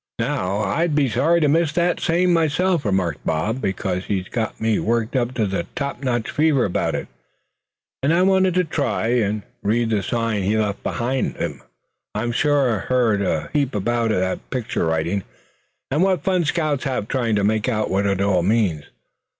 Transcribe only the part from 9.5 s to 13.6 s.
read the sign he left behind him. I've sure heard a